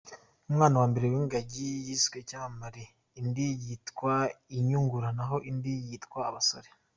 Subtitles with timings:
[0.49, 2.83] Umwana wambere w’ingagi yiswa Icyamamare,
[3.19, 4.13] indi yitwa
[4.57, 6.69] Inyungura, naho indi yitwa Abasore.